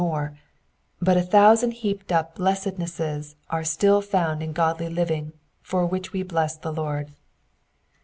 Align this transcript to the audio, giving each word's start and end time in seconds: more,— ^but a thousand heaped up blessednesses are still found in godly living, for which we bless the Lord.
more,— 0.01 0.35
^but 1.05 1.15
a 1.15 1.21
thousand 1.21 1.69
heaped 1.69 2.11
up 2.11 2.35
blessednesses 2.35 3.35
are 3.51 3.63
still 3.63 4.01
found 4.01 4.41
in 4.41 4.51
godly 4.51 4.89
living, 4.89 5.31
for 5.61 5.85
which 5.85 6.11
we 6.11 6.23
bless 6.23 6.57
the 6.57 6.73
Lord. 6.73 7.11